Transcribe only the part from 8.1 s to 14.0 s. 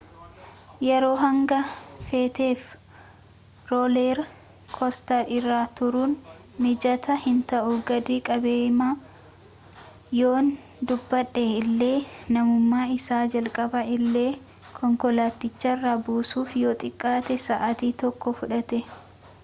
qabeema yoon dubbadhe illee namuma isa jalqabaa